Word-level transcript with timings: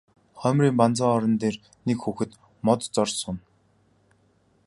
Хоймрын 0.39 0.75
банзан 0.79 1.11
орон 1.15 1.35
дээр 1.41 1.55
нэг 1.87 1.97
хүүхэд 2.01 2.31
мод 2.65 2.79
зорьж 2.93 3.15
сууна. 3.21 3.41